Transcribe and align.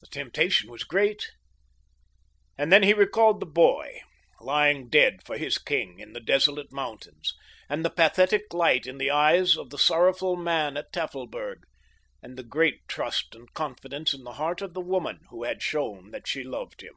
The 0.00 0.06
temptation 0.06 0.70
was 0.70 0.82
great, 0.82 1.30
and 2.56 2.72
then 2.72 2.82
he 2.84 2.94
recalled 2.94 3.38
the 3.38 3.44
boy, 3.44 4.00
lying 4.40 4.88
dead 4.88 5.20
for 5.26 5.36
his 5.36 5.58
king 5.58 5.98
in 5.98 6.14
the 6.14 6.20
desolate 6.20 6.72
mountains, 6.72 7.34
and 7.68 7.84
the 7.84 7.90
pathetic 7.90 8.54
light 8.54 8.86
in 8.86 8.96
the 8.96 9.10
eyes 9.10 9.58
of 9.58 9.68
the 9.68 9.76
sorrowful 9.76 10.36
man 10.36 10.78
at 10.78 10.90
Tafelberg, 10.90 11.64
and 12.22 12.38
the 12.38 12.42
great 12.42 12.88
trust 12.88 13.34
and 13.34 13.52
confidence 13.52 14.14
in 14.14 14.24
the 14.24 14.32
heart 14.40 14.62
of 14.62 14.72
the 14.72 14.80
woman 14.80 15.20
who 15.28 15.44
had 15.44 15.60
shown 15.60 16.12
that 16.12 16.26
she 16.26 16.42
loved 16.44 16.80
him. 16.80 16.94